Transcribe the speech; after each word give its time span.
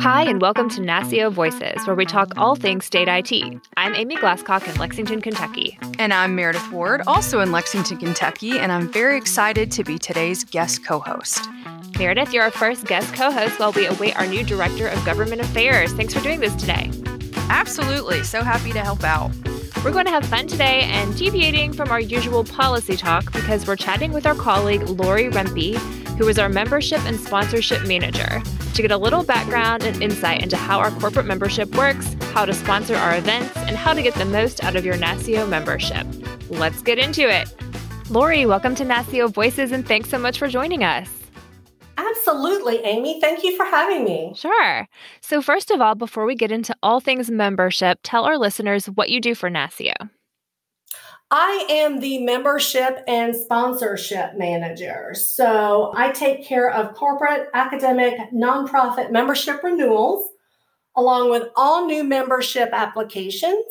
Hi, 0.00 0.24
and 0.26 0.40
welcome 0.40 0.68
to 0.70 0.80
NASCIO 0.80 1.30
Voices, 1.30 1.86
where 1.86 1.94
we 1.94 2.04
talk 2.04 2.32
all 2.36 2.56
things 2.56 2.84
state 2.84 3.06
IT. 3.06 3.60
I'm 3.76 3.94
Amy 3.94 4.16
Glasscock 4.16 4.68
in 4.68 4.74
Lexington, 4.80 5.20
Kentucky. 5.20 5.78
And 6.00 6.12
I'm 6.12 6.34
Meredith 6.34 6.72
Ward, 6.72 7.02
also 7.06 7.38
in 7.38 7.52
Lexington, 7.52 7.98
Kentucky, 7.98 8.58
and 8.58 8.72
I'm 8.72 8.90
very 8.90 9.16
excited 9.16 9.70
to 9.72 9.84
be 9.84 9.96
today's 9.96 10.42
guest 10.42 10.84
co 10.84 10.98
host. 10.98 11.48
Meredith, 12.00 12.32
you're 12.32 12.42
our 12.42 12.50
first 12.50 12.86
guest 12.86 13.14
co 13.14 13.30
host 13.30 13.60
while 13.60 13.70
we 13.72 13.86
await 13.86 14.16
our 14.16 14.26
new 14.26 14.42
Director 14.42 14.88
of 14.88 15.04
Government 15.04 15.40
Affairs. 15.40 15.92
Thanks 15.92 16.12
for 16.14 16.20
doing 16.20 16.40
this 16.40 16.56
today. 16.56 16.90
Absolutely. 17.48 18.24
So 18.24 18.42
happy 18.42 18.72
to 18.72 18.80
help 18.80 19.04
out. 19.04 19.30
We're 19.82 19.92
going 19.92 20.04
to 20.06 20.10
have 20.10 20.24
fun 20.26 20.46
today 20.46 20.82
and 20.82 21.16
deviating 21.16 21.72
from 21.72 21.90
our 21.90 22.00
usual 22.00 22.44
policy 22.44 22.96
talk 22.96 23.32
because 23.32 23.66
we're 23.66 23.76
chatting 23.76 24.12
with 24.12 24.26
our 24.26 24.34
colleague 24.34 24.82
Lori 24.88 25.30
Rempe, 25.30 25.76
who 26.16 26.28
is 26.28 26.38
our 26.38 26.48
membership 26.48 27.00
and 27.06 27.18
sponsorship 27.18 27.86
manager 27.86 28.42
to 28.74 28.82
get 28.82 28.90
a 28.90 28.96
little 28.96 29.24
background 29.24 29.84
and 29.84 30.02
insight 30.02 30.42
into 30.42 30.56
how 30.56 30.78
our 30.78 30.90
corporate 30.92 31.26
membership 31.26 31.74
works, 31.76 32.14
how 32.32 32.44
to 32.44 32.52
sponsor 32.52 32.96
our 32.96 33.16
events, 33.16 33.56
and 33.56 33.76
how 33.76 33.92
to 33.92 34.02
get 34.02 34.14
the 34.14 34.24
most 34.24 34.64
out 34.64 34.76
of 34.76 34.84
your 34.84 34.96
NASCIO 34.96 35.48
membership. 35.48 36.06
Let's 36.48 36.82
get 36.82 36.98
into 36.98 37.28
it. 37.28 37.52
Lori, 38.10 38.46
welcome 38.46 38.74
to 38.76 38.84
NASCIO 38.84 39.30
Voices, 39.32 39.72
and 39.72 39.86
thanks 39.86 40.08
so 40.08 40.18
much 40.18 40.38
for 40.38 40.48
joining 40.48 40.82
us. 40.82 41.23
Absolutely, 42.10 42.78
Amy. 42.84 43.20
Thank 43.20 43.44
you 43.44 43.56
for 43.56 43.64
having 43.64 44.04
me. 44.04 44.32
Sure. 44.36 44.88
So, 45.20 45.40
first 45.40 45.70
of 45.70 45.80
all, 45.80 45.94
before 45.94 46.26
we 46.26 46.34
get 46.34 46.52
into 46.52 46.74
all 46.82 47.00
things 47.00 47.30
membership, 47.30 47.98
tell 48.02 48.24
our 48.24 48.38
listeners 48.38 48.86
what 48.86 49.10
you 49.10 49.20
do 49.20 49.34
for 49.34 49.50
NASCIO. 49.50 49.94
I 51.30 51.66
am 51.68 52.00
the 52.00 52.18
membership 52.24 53.02
and 53.08 53.34
sponsorship 53.34 54.36
manager. 54.36 55.14
So 55.14 55.92
I 55.96 56.12
take 56.12 56.46
care 56.46 56.70
of 56.70 56.94
corporate, 56.94 57.48
academic, 57.54 58.14
nonprofit 58.32 59.10
membership 59.10 59.62
renewals, 59.62 60.28
along 60.96 61.30
with 61.30 61.48
all 61.56 61.86
new 61.86 62.04
membership 62.04 62.70
applications, 62.72 63.64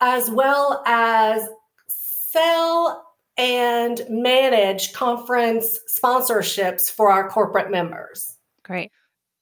as 0.00 0.30
well 0.30 0.82
as 0.86 1.48
sell 1.88 3.11
and 3.42 4.02
manage 4.08 4.92
conference 4.92 5.76
sponsorships 5.92 6.88
for 6.88 7.10
our 7.10 7.28
corporate 7.28 7.72
members. 7.72 8.36
Great. 8.62 8.92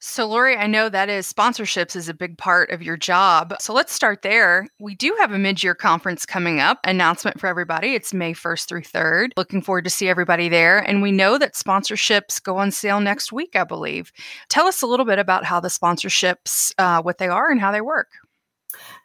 So, 0.02 0.26
Lori, 0.26 0.56
I 0.56 0.66
know 0.66 0.88
that 0.88 1.10
is 1.10 1.30
sponsorships 1.30 1.94
is 1.94 2.08
a 2.08 2.14
big 2.14 2.38
part 2.38 2.70
of 2.70 2.82
your 2.82 2.96
job. 2.96 3.54
So, 3.60 3.74
let's 3.74 3.92
start 3.92 4.22
there. 4.22 4.66
We 4.80 4.94
do 4.94 5.14
have 5.20 5.32
a 5.32 5.38
mid 5.38 5.62
year 5.62 5.74
conference 5.74 6.24
coming 6.24 6.60
up. 6.60 6.78
Announcement 6.84 7.38
for 7.38 7.46
everybody. 7.46 7.94
It's 7.94 8.14
May 8.14 8.32
1st 8.32 8.66
through 8.66 8.82
3rd. 8.84 9.32
Looking 9.36 9.60
forward 9.60 9.84
to 9.84 9.90
see 9.90 10.08
everybody 10.08 10.48
there. 10.48 10.78
And 10.78 11.02
we 11.02 11.12
know 11.12 11.36
that 11.36 11.52
sponsorships 11.52 12.42
go 12.42 12.56
on 12.56 12.70
sale 12.70 13.00
next 13.00 13.30
week, 13.30 13.54
I 13.54 13.64
believe. 13.64 14.10
Tell 14.48 14.66
us 14.66 14.80
a 14.80 14.86
little 14.86 15.04
bit 15.04 15.18
about 15.18 15.44
how 15.44 15.60
the 15.60 15.68
sponsorships, 15.68 16.72
uh, 16.78 17.02
what 17.02 17.18
they 17.18 17.28
are, 17.28 17.50
and 17.50 17.60
how 17.60 17.70
they 17.70 17.82
work. 17.82 18.08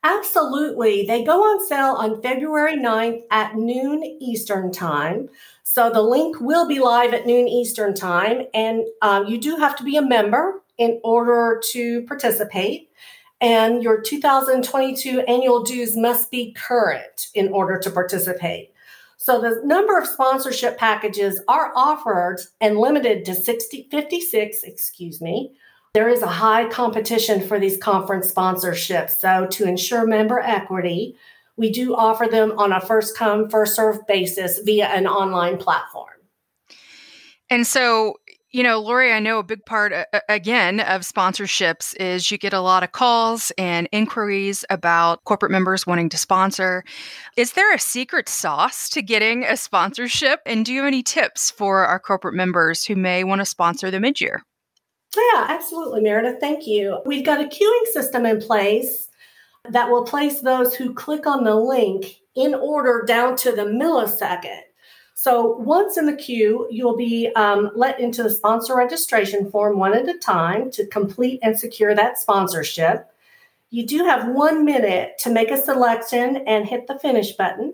Absolutely. 0.03 1.05
They 1.05 1.23
go 1.23 1.41
on 1.41 1.65
sale 1.65 1.95
on 1.97 2.21
February 2.21 2.77
9th 2.77 3.23
at 3.31 3.55
noon 3.55 4.03
Eastern 4.21 4.71
Time. 4.71 5.29
So 5.63 5.89
the 5.89 6.01
link 6.01 6.39
will 6.39 6.67
be 6.67 6.79
live 6.79 7.13
at 7.13 7.25
noon 7.25 7.47
Eastern 7.47 7.93
Time. 7.93 8.43
And 8.53 8.85
um, 9.01 9.25
you 9.25 9.39
do 9.39 9.57
have 9.57 9.75
to 9.77 9.83
be 9.83 9.97
a 9.97 10.01
member 10.01 10.61
in 10.77 10.99
order 11.03 11.61
to 11.71 12.03
participate. 12.03 12.89
And 13.41 13.83
your 13.83 14.01
2022 14.01 15.21
annual 15.21 15.63
dues 15.63 15.97
must 15.97 16.31
be 16.31 16.53
current 16.53 17.27
in 17.33 17.49
order 17.49 17.79
to 17.79 17.91
participate. 17.91 18.71
So 19.17 19.41
the 19.41 19.61
number 19.65 19.97
of 19.97 20.07
sponsorship 20.07 20.77
packages 20.77 21.41
are 21.47 21.71
offered 21.75 22.41
and 22.61 22.77
limited 22.77 23.25
to 23.25 23.33
60, 23.33 23.87
56, 23.89 24.63
excuse 24.63 25.19
me. 25.19 25.55
There 25.95 26.09
is 26.09 26.21
a 26.21 26.27
high 26.27 26.67
competition 26.67 27.39
for 27.47 27.57
these 27.57 27.77
conference 27.77 28.29
sponsorships. 28.29 29.11
So 29.11 29.47
to 29.51 29.63
ensure 29.63 30.05
member 30.05 30.39
equity, 30.39 31.15
we 31.55 31.71
do 31.71 31.95
offer 31.95 32.27
them 32.29 32.51
on 32.57 32.73
a 32.73 32.81
first 32.81 33.15
come, 33.15 33.49
first 33.49 33.77
served 33.77 34.05
basis 34.05 34.59
via 34.59 34.87
an 34.87 35.07
online 35.07 35.57
platform. 35.57 36.09
And 37.49 37.65
so 37.65 38.15
you 38.51 38.63
know, 38.63 38.79
Lori, 38.79 39.11
I 39.11 39.19
know 39.19 39.39
a 39.39 39.43
big 39.43 39.65
part, 39.65 39.91
uh, 39.91 40.05
again, 40.29 40.79
of 40.81 41.01
sponsorships 41.01 41.95
is 41.97 42.31
you 42.31 42.37
get 42.37 42.53
a 42.53 42.61
lot 42.61 42.83
of 42.83 42.93
calls 42.93 43.51
and 43.57 43.87
inquiries 43.91 44.63
about 44.69 45.23
corporate 45.25 45.51
members 45.51 45.85
wanting 45.85 46.07
to 46.09 46.17
sponsor. 46.17 46.83
Is 47.35 47.51
there 47.53 47.73
a 47.73 47.79
secret 47.79 48.29
sauce 48.29 48.89
to 48.91 49.01
getting 49.01 49.43
a 49.43 49.57
sponsorship? 49.57 50.39
And 50.45 50.65
do 50.65 50.73
you 50.73 50.79
have 50.79 50.87
any 50.87 51.03
tips 51.03 51.51
for 51.51 51.85
our 51.85 51.99
corporate 51.99 52.35
members 52.35 52.85
who 52.85 52.95
may 52.95 53.25
want 53.25 53.39
to 53.39 53.45
sponsor 53.45 53.91
the 53.91 53.99
mid 53.99 54.21
year? 54.21 54.43
Yeah, 55.15 55.45
absolutely, 55.49 56.01
Meredith. 56.01 56.39
Thank 56.39 56.67
you. 56.67 56.99
We've 57.05 57.25
got 57.25 57.41
a 57.41 57.47
queuing 57.47 57.85
system 57.93 58.25
in 58.25 58.39
place 58.41 59.09
that 59.69 59.89
will 59.89 60.03
place 60.03 60.41
those 60.41 60.75
who 60.75 60.93
click 60.93 61.25
on 61.25 61.43
the 61.43 61.55
link 61.55 62.21
in 62.35 62.53
order 62.53 63.03
down 63.07 63.35
to 63.37 63.51
the 63.51 63.63
millisecond. 63.63 64.61
So 65.15 65.55
once 65.57 65.97
in 65.97 66.05
the 66.05 66.15
queue, 66.15 66.67
you'll 66.69 66.97
be 66.97 67.31
um, 67.35 67.71
let 67.75 67.99
into 67.99 68.21
the 68.21 68.29
sponsor 68.29 68.75
registration 68.75 69.49
form 69.49 69.79
one 69.79 69.95
at 69.95 70.09
a 70.09 70.19
time 70.19 70.69
to 70.71 70.85
complete 70.87 71.39
and 71.41 71.57
secure 71.57 71.95
that 71.95 72.19
sponsorship. 72.19 73.09
You 73.69 73.87
do 73.87 74.03
have 74.03 74.27
one 74.27 74.65
minute 74.65 75.13
to 75.19 75.29
make 75.29 75.51
a 75.51 75.57
selection 75.57 76.37
and 76.45 76.67
hit 76.67 76.87
the 76.87 76.99
finish 76.99 77.31
button 77.31 77.73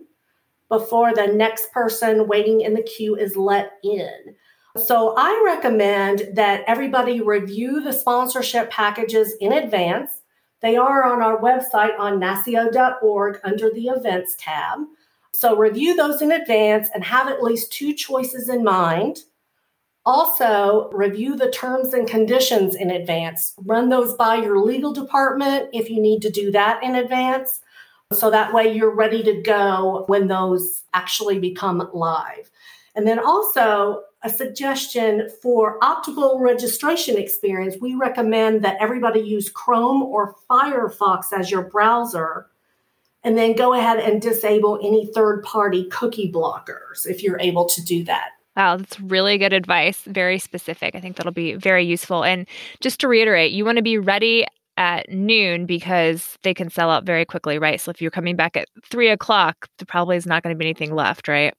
before 0.70 1.14
the 1.14 1.28
next 1.28 1.72
person 1.74 2.28
waiting 2.28 2.62
in 2.62 2.74
the 2.74 2.84
queue 2.84 3.16
is 3.16 3.36
let 3.36 3.74
in. 3.84 4.36
So 4.78 5.16
I 5.18 5.42
recommend 5.46 6.36
that 6.36 6.64
everybody 6.66 7.22
review 7.22 7.82
the 7.82 7.92
sponsorship 7.92 8.70
packages 8.70 9.36
in 9.42 9.52
advance. 9.52 10.22
They 10.62 10.78
are 10.78 11.04
on 11.04 11.22
our 11.22 11.40
website 11.40 12.00
on 12.00 12.20
nascio.org 12.20 13.40
under 13.44 13.70
the 13.70 13.88
events 13.88 14.36
tab. 14.40 14.80
So 15.34 15.58
review 15.58 15.96
those 15.96 16.22
in 16.22 16.32
advance 16.32 16.90
and 16.94 17.04
have 17.04 17.28
at 17.28 17.44
least 17.44 17.72
two 17.72 17.94
choices 17.94 18.48
in 18.48 18.64
mind. 18.64 19.24
Also, 20.06 20.90
review 20.94 21.36
the 21.36 21.52
terms 21.52 21.94
and 21.94 22.08
conditions 22.08 22.76
in 22.76 22.90
advance. 22.90 23.54
Run 23.66 23.90
those 23.90 24.14
by 24.16 24.36
your 24.36 24.60
legal 24.60 24.94
department 24.94 25.70
if 25.74 25.90
you 25.90 26.02
need 26.02 26.22
to 26.22 26.30
do 26.30 26.52
that 26.52 26.82
in 26.84 26.96
advance. 26.96 27.62
So 28.14 28.32
that 28.32 28.54
way 28.54 28.74
you're 28.74 28.96
ready 28.96 29.24
to 29.24 29.42
go 29.42 30.06
when 30.08 30.28
those 30.28 30.84
actually 30.94 31.40
become 31.40 31.90
live. 31.94 32.50
And 32.96 33.08
then 33.08 33.20
also, 33.20 34.04
a 34.24 34.30
suggestion 34.30 35.30
for 35.42 35.80
optimal 35.80 36.40
registration 36.40 37.18
experience, 37.18 37.76
we 37.82 37.96
recommend 37.96 38.64
that 38.64 38.78
everybody 38.80 39.20
use 39.20 39.50
Chrome 39.50 40.04
or 40.04 40.36
Firefox 40.50 41.34
as 41.34 41.50
your 41.50 41.64
browser 41.64 42.48
and 43.24 43.38
then 43.38 43.56
go 43.56 43.74
ahead 43.74 44.00
and 44.00 44.22
disable 44.22 44.80
any 44.84 45.06
third 45.08 45.44
party 45.44 45.86
cookie 45.86 46.32
blockers 46.32 47.06
if 47.06 47.24
you're 47.24 47.40
able 47.40 47.66
to 47.66 47.84
do 47.84 48.04
that. 48.04 48.30
Wow, 48.56 48.78
that's 48.78 49.00
really 49.00 49.38
good 49.38 49.54
advice. 49.54 50.02
Very 50.02 50.38
specific. 50.38 50.96
I 50.96 51.00
think 51.00 51.16
that'll 51.16 51.32
be 51.32 51.54
very 51.54 51.86
useful. 51.86 52.24
And 52.24 52.48
just 52.82 53.00
to 53.00 53.08
reiterate, 53.08 53.52
you 53.52 53.64
want 53.64 53.78
to 53.78 53.84
be 53.84 53.98
ready 53.98 54.46
at 54.78 55.10
noon 55.10 55.66
because 55.66 56.38
they 56.44 56.54
can 56.54 56.70
sell 56.70 56.90
out 56.90 57.06
very 57.06 57.26
quickly, 57.26 57.60
right? 57.60 57.80
So 57.80 57.92
if 57.92 58.02
you're 58.02 58.12
coming 58.12 58.36
back 58.36 58.58
at 58.58 58.68
three 58.86 59.10
o'clock, 59.10 59.68
there 59.78 59.86
probably 59.86 60.18
is 60.18 60.26
not 60.26 60.44
going 60.44 60.56
to 60.56 60.58
be 60.58 60.66
anything 60.66 60.94
left, 60.94 61.28
right? 61.28 61.54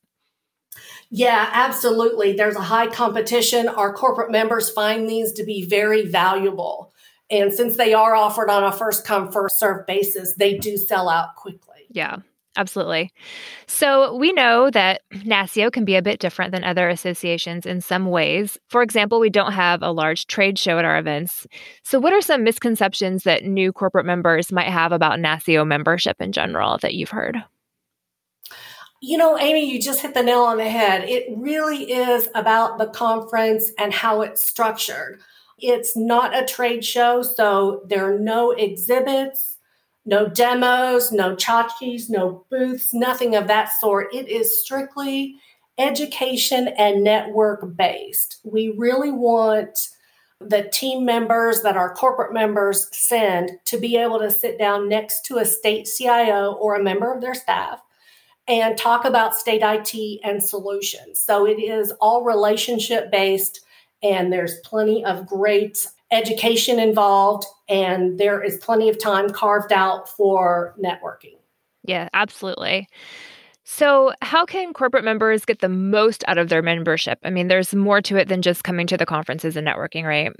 Yeah, 1.10 1.48
absolutely. 1.52 2.32
There's 2.32 2.56
a 2.56 2.62
high 2.62 2.86
competition. 2.86 3.68
Our 3.68 3.92
corporate 3.92 4.30
members 4.30 4.70
find 4.70 5.08
these 5.08 5.32
to 5.32 5.44
be 5.44 5.66
very 5.66 6.06
valuable. 6.06 6.92
And 7.30 7.52
since 7.52 7.76
they 7.76 7.94
are 7.94 8.14
offered 8.14 8.50
on 8.50 8.64
a 8.64 8.72
first 8.72 9.06
come, 9.06 9.30
first 9.32 9.58
serve 9.58 9.86
basis, 9.86 10.34
they 10.36 10.58
do 10.58 10.76
sell 10.76 11.08
out 11.08 11.36
quickly. 11.36 11.86
Yeah. 11.90 12.18
Absolutely. 12.56 13.10
So, 13.66 14.14
we 14.14 14.30
know 14.32 14.68
that 14.70 15.00
NASCIO 15.14 15.72
can 15.72 15.86
be 15.86 15.96
a 15.96 16.02
bit 16.02 16.20
different 16.20 16.52
than 16.52 16.64
other 16.64 16.88
associations 16.90 17.64
in 17.64 17.80
some 17.80 18.10
ways. 18.10 18.58
For 18.68 18.82
example, 18.82 19.20
we 19.20 19.30
don't 19.30 19.52
have 19.52 19.82
a 19.82 19.90
large 19.90 20.26
trade 20.26 20.58
show 20.58 20.78
at 20.78 20.84
our 20.84 20.98
events. 20.98 21.46
So, 21.82 21.98
what 21.98 22.12
are 22.12 22.20
some 22.20 22.44
misconceptions 22.44 23.24
that 23.24 23.44
new 23.44 23.72
corporate 23.72 24.04
members 24.04 24.52
might 24.52 24.68
have 24.68 24.92
about 24.92 25.18
NASCIO 25.18 25.66
membership 25.66 26.20
in 26.20 26.32
general 26.32 26.76
that 26.82 26.92
you've 26.92 27.08
heard? 27.08 27.42
You 29.04 29.18
know, 29.18 29.36
Amy, 29.36 29.68
you 29.68 29.82
just 29.82 30.00
hit 30.00 30.14
the 30.14 30.22
nail 30.22 30.42
on 30.42 30.58
the 30.58 30.70
head. 30.70 31.08
It 31.08 31.26
really 31.36 31.90
is 31.90 32.28
about 32.36 32.78
the 32.78 32.86
conference 32.86 33.72
and 33.76 33.92
how 33.92 34.20
it's 34.20 34.46
structured. 34.46 35.18
It's 35.58 35.96
not 35.96 36.38
a 36.38 36.46
trade 36.46 36.84
show, 36.84 37.22
so 37.22 37.82
there 37.88 38.08
are 38.08 38.16
no 38.16 38.52
exhibits, 38.52 39.58
no 40.06 40.28
demos, 40.28 41.10
no 41.10 41.34
tchotchkes, 41.34 42.10
no 42.10 42.46
booths, 42.48 42.94
nothing 42.94 43.34
of 43.34 43.48
that 43.48 43.72
sort. 43.80 44.14
It 44.14 44.28
is 44.28 44.62
strictly 44.62 45.34
education 45.78 46.68
and 46.68 47.02
network 47.02 47.76
based. 47.76 48.38
We 48.44 48.72
really 48.78 49.10
want 49.10 49.76
the 50.40 50.70
team 50.72 51.04
members 51.04 51.62
that 51.62 51.76
our 51.76 51.92
corporate 51.92 52.32
members 52.32 52.88
send 52.96 53.50
to 53.64 53.78
be 53.78 53.96
able 53.96 54.20
to 54.20 54.30
sit 54.30 54.60
down 54.60 54.88
next 54.88 55.22
to 55.22 55.38
a 55.38 55.44
state 55.44 55.88
CIO 55.92 56.52
or 56.52 56.76
a 56.76 56.82
member 56.84 57.12
of 57.12 57.20
their 57.20 57.34
staff 57.34 57.80
and 58.48 58.76
talk 58.76 59.04
about 59.04 59.36
state 59.36 59.62
IT 59.62 60.20
and 60.24 60.42
solutions. 60.42 61.20
So 61.20 61.46
it 61.46 61.60
is 61.60 61.92
all 62.00 62.24
relationship 62.24 63.10
based, 63.10 63.60
and 64.02 64.32
there's 64.32 64.58
plenty 64.60 65.04
of 65.04 65.26
great 65.26 65.86
education 66.10 66.78
involved, 66.78 67.46
and 67.68 68.18
there 68.18 68.42
is 68.42 68.58
plenty 68.58 68.88
of 68.88 69.00
time 69.00 69.30
carved 69.30 69.72
out 69.72 70.08
for 70.08 70.74
networking. 70.82 71.36
Yeah, 71.84 72.08
absolutely. 72.12 72.88
So, 73.64 74.12
how 74.22 74.44
can 74.44 74.72
corporate 74.72 75.04
members 75.04 75.44
get 75.44 75.60
the 75.60 75.68
most 75.68 76.24
out 76.26 76.36
of 76.36 76.48
their 76.48 76.62
membership? 76.62 77.18
I 77.22 77.30
mean, 77.30 77.48
there's 77.48 77.74
more 77.74 78.02
to 78.02 78.16
it 78.16 78.28
than 78.28 78.42
just 78.42 78.64
coming 78.64 78.86
to 78.88 78.96
the 78.96 79.06
conferences 79.06 79.56
and 79.56 79.66
networking, 79.66 80.04
right? 80.04 80.32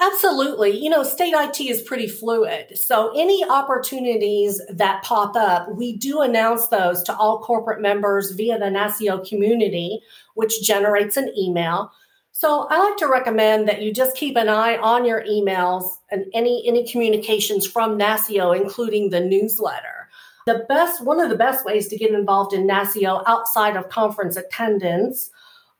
Absolutely. 0.00 0.78
You 0.78 0.90
know, 0.90 1.02
state 1.02 1.34
IT 1.34 1.60
is 1.60 1.82
pretty 1.82 2.06
fluid. 2.06 2.78
So, 2.78 3.12
any 3.18 3.44
opportunities 3.44 4.60
that 4.68 5.02
pop 5.02 5.34
up, 5.34 5.74
we 5.74 5.96
do 5.96 6.20
announce 6.20 6.68
those 6.68 7.02
to 7.04 7.16
all 7.16 7.40
corporate 7.40 7.80
members 7.80 8.30
via 8.30 8.58
the 8.58 8.66
NASCIO 8.66 9.28
community, 9.28 10.00
which 10.34 10.62
generates 10.62 11.16
an 11.16 11.32
email. 11.36 11.90
So, 12.30 12.68
I 12.70 12.78
like 12.78 12.96
to 12.98 13.08
recommend 13.08 13.66
that 13.66 13.82
you 13.82 13.92
just 13.92 14.16
keep 14.16 14.36
an 14.36 14.48
eye 14.48 14.76
on 14.76 15.04
your 15.04 15.24
emails 15.24 15.96
and 16.12 16.26
any, 16.32 16.62
any 16.68 16.88
communications 16.88 17.66
from 17.66 17.98
NASCIO, 17.98 18.56
including 18.56 19.10
the 19.10 19.20
newsletter. 19.20 20.08
The 20.46 20.64
best, 20.68 21.02
one 21.02 21.18
of 21.18 21.28
the 21.28 21.36
best 21.36 21.64
ways 21.64 21.88
to 21.88 21.98
get 21.98 22.12
involved 22.12 22.54
in 22.54 22.68
NASCIO 22.68 23.24
outside 23.26 23.76
of 23.76 23.88
conference 23.88 24.36
attendance 24.36 25.30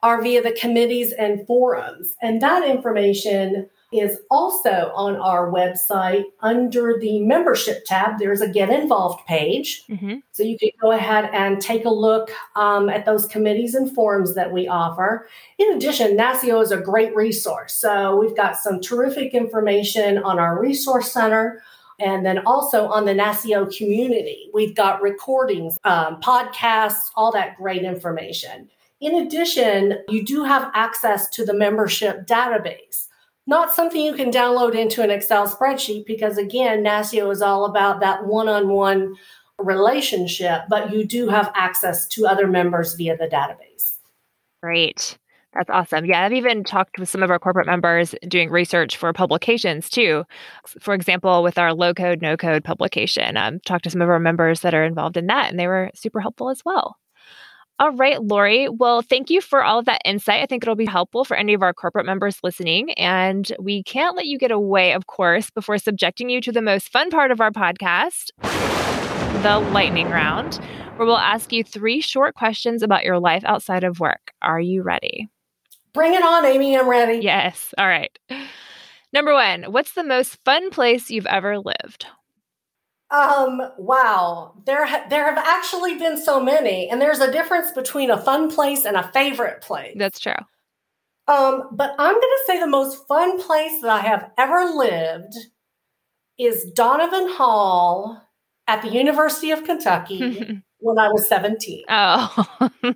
are 0.03 0.21
via 0.21 0.43
the 0.43 0.53
committees 0.53 1.12
and 1.12 1.47
forums. 1.47 2.17
And 2.21 2.43
that 2.43 2.69
information 2.69 3.69
is 3.90 4.19
also 4.31 4.93
on 4.94 5.17
our 5.17 5.50
website 5.50 6.25
under 6.40 6.99
the 6.99 7.20
membership 7.20 7.85
tab. 7.87 8.19
There's 8.19 8.43
a 8.43 8.49
Get 8.49 8.69
Involved 8.69 9.26
page. 9.26 9.85
Mm-hmm. 9.88 10.17
So 10.32 10.43
you 10.43 10.58
can 10.58 10.70
go 10.81 10.93
ahead 10.93 11.31
and 11.32 11.61
take 11.61 11.87
a 11.87 11.90
look 11.90 12.31
um, 12.55 12.90
at 12.90 13.06
those 13.06 13.26
committees 13.26 13.75
and 13.75 13.93
forums 13.94 14.35
that 14.35 14.52
we 14.52 14.69
offer. 14.69 15.26
In 15.58 15.73
addition, 15.73 16.17
NASCIO 16.17 16.62
is 16.62 16.70
a 16.70 16.76
great 16.76 17.17
resource. 17.17 17.75
So 17.75 18.17
we've 18.17 18.37
got 18.37 18.56
some 18.56 18.81
terrific 18.81 19.32
information 19.32 20.19
on 20.19 20.38
our 20.38 20.61
resource 20.61 21.11
center. 21.11 21.62
And 21.99 22.25
then 22.25 22.38
also 22.46 22.87
on 22.87 23.06
the 23.06 23.14
NASCIO 23.14 23.76
community, 23.76 24.50
we've 24.52 24.76
got 24.76 25.02
recordings, 25.02 25.79
um, 25.85 26.20
podcasts, 26.20 27.11
all 27.17 27.32
that 27.32 27.56
great 27.56 27.82
information. 27.82 28.69
In 29.00 29.14
addition, 29.26 29.99
you 30.08 30.25
do 30.25 30.44
have 30.44 30.70
access 30.75 31.29
to 31.31 31.44
the 31.44 31.55
membership 31.55 32.26
database 32.26 33.08
not 33.49 33.73
something 33.73 34.00
you 34.03 34.12
can 34.12 34.31
download 34.31 34.79
into 34.79 35.03
an 35.03 35.11
Excel 35.11 35.49
spreadsheet 35.49 36.05
because, 36.05 36.37
again, 36.37 36.85
NASCIO 36.85 37.33
is 37.33 37.41
all 37.41 37.65
about 37.65 38.00
that 38.00 38.27
one 38.27 38.47
on 38.47 38.69
one 38.69 39.17
relationship, 39.59 40.62
but 40.69 40.93
you 40.93 41.05
do 41.05 41.29
have 41.29 41.50
access 41.55 42.06
to 42.09 42.27
other 42.27 42.47
members 42.47 42.95
via 42.95 43.17
the 43.17 43.27
database. 43.27 43.97
Great. 44.62 45.17
That's 45.55 45.71
awesome. 45.71 46.05
Yeah, 46.05 46.25
I've 46.25 46.35
even 46.35 46.62
talked 46.62 46.99
with 46.99 47.09
some 47.09 47.23
of 47.23 47.31
our 47.31 47.39
corporate 47.39 47.67
members 47.67 48.15
doing 48.29 48.50
research 48.50 48.99
for 48.99 49.12
publications 49.15 49.89
too. 49.89 50.25
For 50.67 50.93
example, 50.93 51.43
with 51.43 51.56
our 51.56 51.73
low 51.73 51.95
code, 51.95 52.21
no 52.21 52.37
code 52.37 52.62
publication, 52.62 53.39
um, 53.39 53.61
talked 53.61 53.85
to 53.85 53.91
some 53.91 54.03
of 54.03 54.11
our 54.11 54.21
members 54.21 54.61
that 54.61 54.75
are 54.75 54.85
involved 54.85 55.17
in 55.17 55.27
that, 55.29 55.50
and 55.50 55.59
they 55.59 55.67
were 55.67 55.91
super 55.95 56.21
helpful 56.21 56.50
as 56.50 56.62
well. 56.67 56.99
All 57.81 57.93
right, 57.93 58.21
Lori. 58.21 58.69
Well, 58.69 59.03
thank 59.03 59.31
you 59.31 59.41
for 59.41 59.63
all 59.63 59.79
of 59.79 59.85
that 59.85 60.03
insight. 60.05 60.43
I 60.43 60.47
think 60.47 60.65
it'll 60.65 60.75
be 60.75 60.85
helpful 60.85 61.25
for 61.25 61.37
any 61.37 61.55
of 61.55 61.63
our 61.63 61.73
corporate 61.73 62.07
members 62.07 62.41
listening. 62.43 62.93
And 62.95 63.53
we 63.61 63.85
can't 63.85 64.17
let 64.17 64.27
you 64.27 64.37
get 64.37 64.51
away, 64.51 64.93
of 64.93 65.07
course, 65.07 65.51
before 65.51 65.79
subjecting 65.79 66.29
you 66.29 66.41
to 66.41 66.51
the 66.51 66.61
most 66.61 66.91
fun 66.91 67.09
part 67.09 67.31
of 67.31 67.41
our 67.41 67.53
podcast, 67.53 68.33
the 69.43 69.61
lightning 69.73 70.11
round, 70.11 70.57
where 70.97 71.07
we'll 71.07 71.17
ask 71.17 71.53
you 71.53 71.63
three 71.63 72.01
short 72.01 72.35
questions 72.35 72.83
about 72.83 73.05
your 73.05 73.21
life 73.21 73.45
outside 73.45 73.85
of 73.85 74.01
work. 74.01 74.33
Are 74.43 74.61
you 74.61 74.83
ready? 74.83 75.29
Bring 75.93 76.15
it 76.15 76.23
on, 76.25 76.45
Amy. 76.45 76.77
I'm 76.77 76.89
ready. 76.89 77.21
Yes. 77.23 77.73
All 77.79 77.87
right. 77.87 78.17
Number 79.13 79.33
one, 79.33 79.65
what's 79.65 79.93
the 79.93 80.05
most 80.05 80.39
fun 80.45 80.71
place 80.71 81.11
you've 81.11 81.27
ever 81.27 81.59
lived? 81.59 82.07
Um, 83.11 83.63
wow. 83.79 84.55
There 84.67 84.85
ha- 84.85 85.07
there 85.09 85.25
have 85.25 85.39
actually 85.39 85.99
been 85.99 86.21
so 86.21 86.41
many, 86.41 86.89
and 86.89 87.01
there's 87.01 87.21
a 87.21 87.33
difference 87.33 87.71
between 87.73 88.11
a 88.11 88.21
fun 88.21 88.51
place 88.51 88.85
and 88.85 88.97
a 88.97 89.11
favorite 89.13 89.63
place. 89.63 89.95
That's 89.97 90.19
true. 90.19 90.33
Um, 91.27 91.69
but 91.73 91.95
I'm 91.99 92.15
going 92.15 92.21
to 92.23 92.43
say 92.47 92.61
the 92.61 92.67
most 92.67 93.07
fun 93.07 93.41
place 93.41 93.81
that 93.83 93.91
I 93.91 94.01
have 94.01 94.31
ever 94.39 94.65
lived 94.65 95.35
is 96.39 96.71
Donovan 96.75 97.29
Hall 97.31 98.23
at 98.67 98.83
the 98.83 98.89
University 98.89 99.51
of 99.51 99.65
Kentucky 99.65 100.63
when 100.79 100.99
I 100.99 101.09
was 101.09 101.29
17. 101.29 101.85
Oh. 101.89 102.71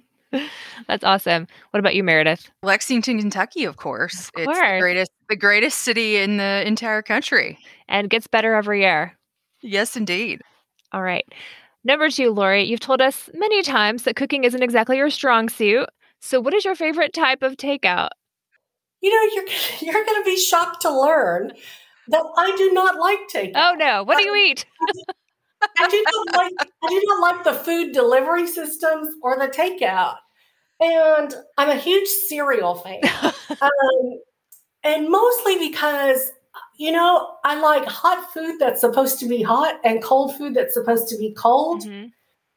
That's 0.89 1.05
awesome. 1.05 1.47
What 1.71 1.81
about 1.81 1.95
you, 1.95 2.03
Meredith? 2.03 2.51
Lexington, 2.63 3.19
Kentucky, 3.19 3.65
of 3.65 3.77
course. 3.77 4.29
Of 4.29 4.45
course. 4.45 4.49
It's 4.49 4.61
the 4.61 4.79
greatest 4.81 5.11
the 5.29 5.37
greatest 5.37 5.79
city 5.79 6.17
in 6.17 6.39
the 6.39 6.67
entire 6.67 7.03
country. 7.03 7.59
And 7.89 8.09
gets 8.09 8.27
better 8.27 8.55
every 8.55 8.81
year. 8.81 9.17
Yes, 9.63 9.97
indeed. 9.97 10.43
All 10.93 11.03
right. 11.03 11.25
Number 11.85 12.11
two, 12.11 12.31
Lori, 12.31 12.65
you've 12.65 12.81
told 12.81 13.01
us 13.01 13.29
many 13.35 13.63
times 13.63 14.05
that 14.05 14.17
cooking 14.17 14.45
isn't 14.45 14.63
exactly 14.63 14.97
your 14.97 15.11
strong 15.11 15.49
suit. 15.49 15.89
So, 16.21 16.41
what 16.41 16.55
is 16.55 16.65
your 16.65 16.75
favorite 16.75 17.13
type 17.13 17.43
of 17.43 17.57
takeout? 17.57 18.11
You 19.01 19.11
know, 19.11 19.35
you're 19.35 19.45
you're 19.93 20.05
going 20.05 20.23
to 20.23 20.25
be 20.25 20.37
shocked 20.37 20.83
to 20.83 20.91
learn 20.91 21.53
that 22.09 22.25
I 22.37 22.55
do 22.57 22.73
not 22.73 22.99
like 22.99 23.19
takeout. 23.33 23.53
Oh 23.57 23.75
no! 23.77 24.05
What 24.05 24.19
do 24.19 24.25
you 24.25 24.35
eat? 24.37 24.67
I 25.79 25.89
do 25.89 26.05
not 26.05 26.37
like 26.37 26.53
I 26.83 26.89
do 26.89 27.03
not 27.07 27.21
like 27.21 27.45
the 27.45 27.55
food 27.55 27.93
delivery 27.93 28.47
systems 28.47 29.15
or 29.23 29.39
the 29.39 29.49
takeout, 29.49 30.17
and 30.81 31.35
I'm 31.57 31.71
a 31.71 31.77
huge 31.77 32.09
cereal 32.29 32.77
fan, 32.77 33.01
um, 33.61 34.21
and 34.85 35.09
mostly 35.09 35.59
because 35.71 36.33
you 36.77 36.93
know, 36.93 37.35
I 37.45 37.61
like 37.61 37.85
hot 37.85 38.33
food 38.33 38.57
that's 38.59 38.81
supposed 38.81 39.19
to 39.21 39.29
be 39.29 39.43
hot 39.43 39.81
and 39.85 40.03
cold 40.03 40.37
food 40.37 40.55
that's 40.55 40.75
supposed 40.75 41.09
to 41.09 41.19
be 41.19 41.33
cold. 41.33 41.83
Mm-hmm. 41.83 42.09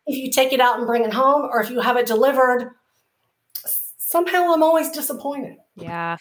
If 0.08 0.18
you 0.18 0.32
take 0.32 0.54
it 0.54 0.60
out 0.60 0.78
and 0.78 0.88
bring 0.88 1.04
it 1.04 1.14
home, 1.14 1.50
or 1.52 1.62
if 1.62 1.70
you 1.70 1.80
have 1.80 1.98
it 1.98 2.06
delivered, 2.06 2.72
somehow 3.98 4.54
I'm 4.54 4.64
always 4.64 4.90
disappointed. 4.92 5.58
Yeah. 5.76 6.18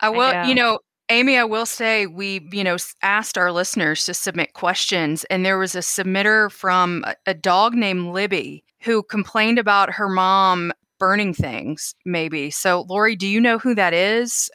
I 0.00 0.08
will, 0.08 0.20
I 0.20 0.42
know. 0.42 0.48
you 0.48 0.54
know, 0.54 0.78
Amy, 1.08 1.36
I 1.36 1.44
will 1.44 1.66
say 1.66 2.06
we, 2.06 2.48
you 2.52 2.64
know, 2.64 2.76
asked 3.02 3.38
our 3.38 3.52
listeners 3.52 4.04
to 4.06 4.14
submit 4.14 4.54
questions, 4.54 5.24
and 5.24 5.46
there 5.46 5.58
was 5.58 5.74
a 5.74 5.80
submitter 5.80 6.50
from 6.50 7.04
a, 7.06 7.14
a 7.26 7.34
dog 7.34 7.74
named 7.74 8.12
Libby 8.12 8.64
who 8.80 9.02
complained 9.04 9.58
about 9.58 9.90
her 9.90 10.08
mom 10.08 10.72
burning 10.98 11.32
things, 11.32 11.94
maybe. 12.04 12.50
So, 12.50 12.86
Lori, 12.88 13.14
do 13.14 13.26
you 13.26 13.40
know 13.40 13.58
who 13.58 13.74
that 13.74 13.94
is? 13.94 14.50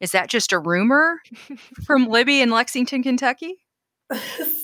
Is 0.00 0.12
that 0.12 0.28
just 0.28 0.52
a 0.52 0.58
rumor 0.58 1.20
from 1.84 2.08
Libby 2.08 2.40
in 2.40 2.50
Lexington, 2.50 3.02
Kentucky? 3.02 3.56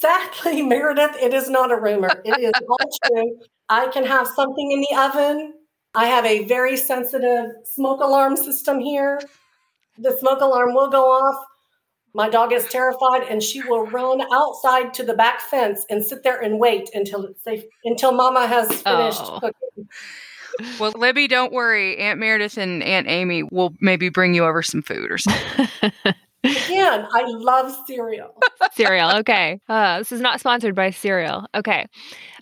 Sadly, 0.00 0.62
Meredith, 0.62 1.16
it 1.20 1.32
is 1.32 1.48
not 1.48 1.72
a 1.72 1.76
rumor. 1.76 2.10
It 2.24 2.38
is 2.38 2.52
all 2.68 2.78
true. 3.04 3.38
I 3.68 3.88
can 3.88 4.04
have 4.04 4.26
something 4.26 4.72
in 4.72 4.80
the 4.80 4.96
oven. 4.96 5.54
I 5.94 6.06
have 6.06 6.24
a 6.24 6.44
very 6.44 6.76
sensitive 6.76 7.46
smoke 7.64 8.00
alarm 8.00 8.36
system 8.36 8.80
here. 8.80 9.20
The 9.98 10.16
smoke 10.18 10.40
alarm 10.40 10.74
will 10.74 10.90
go 10.90 11.10
off. 11.10 11.44
My 12.12 12.28
dog 12.28 12.52
is 12.52 12.68
terrified 12.68 13.22
and 13.28 13.42
she 13.42 13.62
will 13.62 13.86
run 13.86 14.20
outside 14.32 14.92
to 14.94 15.04
the 15.04 15.14
back 15.14 15.40
fence 15.40 15.84
and 15.88 16.04
sit 16.04 16.22
there 16.24 16.40
and 16.40 16.58
wait 16.58 16.90
until 16.92 17.24
it's 17.24 17.42
safe 17.44 17.62
until 17.84 18.10
mama 18.10 18.46
has 18.48 18.66
finished 18.66 19.20
oh. 19.22 19.38
cooking 19.40 19.88
well, 20.78 20.92
Libby, 20.96 21.28
don't 21.28 21.52
worry. 21.52 21.96
Aunt 21.98 22.18
Meredith 22.18 22.58
and 22.58 22.82
Aunt 22.82 23.08
Amy 23.08 23.42
will 23.42 23.74
maybe 23.80 24.08
bring 24.08 24.34
you 24.34 24.44
over 24.44 24.62
some 24.62 24.82
food 24.82 25.10
or 25.10 25.18
something. 25.18 25.92
Again, 26.42 27.06
I 27.12 27.24
love 27.26 27.74
cereal. 27.86 28.34
cereal. 28.72 29.16
Okay. 29.16 29.60
Uh, 29.68 29.98
this 29.98 30.12
is 30.12 30.20
not 30.20 30.40
sponsored 30.40 30.74
by 30.74 30.90
cereal. 30.90 31.46
Okay. 31.54 31.86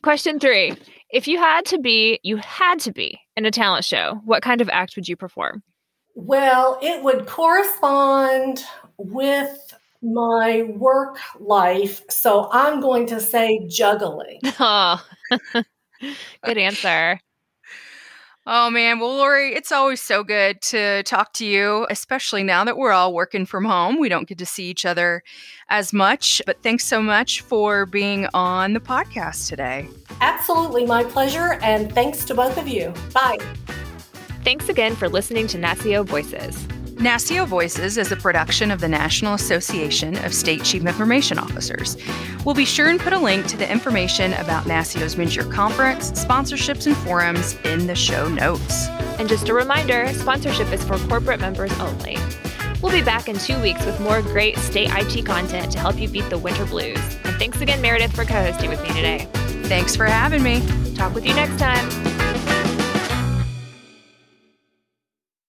Question 0.03 0.39
three. 0.39 0.75
If 1.11 1.27
you 1.27 1.39
had 1.39 1.65
to 1.67 1.79
be, 1.79 2.21
you 2.23 2.37
had 2.37 2.79
to 2.81 2.93
be 2.93 3.19
in 3.37 3.45
a 3.45 3.51
talent 3.51 3.85
show, 3.85 4.21
what 4.25 4.43
kind 4.43 4.61
of 4.61 4.69
act 4.69 4.95
would 4.95 5.09
you 5.09 5.17
perform? 5.17 5.63
Well, 6.15 6.79
it 6.83 7.03
would 7.03 7.27
correspond 7.27 8.63
with 8.99 9.75
my 10.03 10.63
work 10.77 11.19
life. 11.41 12.03
So 12.09 12.49
I'm 12.53 12.81
going 12.81 13.07
to 13.09 13.21
say 13.21 13.67
juggling. 13.69 14.41
Oh, 14.61 15.05
good 16.45 16.59
answer. 16.59 17.21
Oh 18.51 18.71
man, 18.71 18.99
well, 18.99 19.15
Lori, 19.15 19.55
it's 19.55 19.71
always 19.71 20.01
so 20.01 20.25
good 20.25 20.63
to 20.63 21.03
talk 21.03 21.35
to 21.35 21.45
you, 21.45 21.87
especially 21.91 22.43
now 22.43 22.65
that 22.65 22.79
we're 22.79 22.93
all 22.93 23.13
working 23.13 23.45
from 23.45 23.67
home. 23.67 24.01
We 24.01 24.09
don't 24.09 24.27
get 24.27 24.39
to 24.39 24.47
see 24.47 24.71
each 24.71 24.87
other 24.87 25.23
as 25.69 25.93
much, 25.93 26.41
but 26.47 26.63
thanks 26.63 26.85
so 26.85 27.03
much 27.03 27.43
for 27.43 27.85
being 27.85 28.27
on 28.33 28.73
the 28.73 28.81
podcast 28.81 29.51
today. 29.51 29.87
Absolutely, 30.23 30.87
my 30.87 31.05
pleasure, 31.05 31.59
and 31.61 31.93
thanks 31.93 32.25
to 32.25 32.35
both 32.35 32.57
of 32.57 32.67
you. 32.67 32.95
Bye. 33.13 33.37
Thanks 34.45 34.71
again 34.71 34.97
for 34.97 35.11
listening 35.11 35.47
to 35.49 35.59
NASCIO 35.59 36.07
Voices. 36.07 36.67
NASCIO 36.99 37.47
Voices 37.47 37.97
is 37.97 38.11
a 38.11 38.17
production 38.17 38.73
of 38.73 38.81
the 38.81 38.89
National 38.89 39.35
Association 39.35 40.17
of 40.25 40.35
State 40.35 40.65
Chief 40.65 40.85
Information 40.85 41.39
Officers. 41.39 41.97
We'll 42.45 42.57
be 42.57 42.65
sure 42.65 42.89
and 42.89 42.99
put 42.99 43.13
a 43.13 43.19
link 43.19 43.47
to 43.47 43.57
the 43.57 43.71
information 43.71 44.33
about 44.33 44.65
NASCIO's 44.65 45.17
mid-year 45.17 45.45
conference, 45.45 46.11
sponsorships, 46.11 46.89
and 46.89 46.97
forums 46.97 47.55
in 47.65 47.87
the 47.87 47.95
show 47.95 48.29
notes. 48.29 48.89
And 49.21 49.29
just 49.29 49.49
a 49.49 49.55
reminder, 49.55 50.13
sponsorship 50.13 50.73
is 50.73 50.83
for 50.83 50.99
corporate 51.07 51.39
members 51.39 51.73
only. 51.79 52.17
We'll 52.83 52.91
be 52.91 53.03
back 53.03 53.29
in 53.29 53.39
two 53.39 53.61
weeks 53.63 53.87
with 53.87 54.01
more 54.01 54.21
great 54.21 54.59
state 54.59 54.91
IT 54.93 55.25
content 55.25 55.71
to 55.73 55.79
help 55.79 56.01
you 56.01 56.09
beat 56.09 56.29
the 56.31 56.39
winter 56.39 56.67
blues. 56.67 56.99
And 57.23 57.37
thanks 57.37 57.61
again, 57.61 57.81
Meredith, 57.81 58.13
for 58.13 58.25
co 58.25 58.43
hosting 58.43 58.71
with 58.71 58.83
me 58.83 58.89
today. 58.89 59.29
Thanks 59.69 59.95
for 59.95 60.07
having 60.07 60.43
me. 60.43 60.67
Talk 60.97 61.15
with 61.15 61.25
you 61.25 61.35
next 61.35 61.61
time. 61.61 62.08